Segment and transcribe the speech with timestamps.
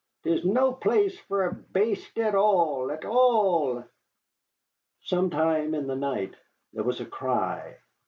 [0.23, 3.83] 'Tis no place for a baste at all, at all."
[5.03, 6.33] Sometime in the night
[6.73, 7.77] there was a cry.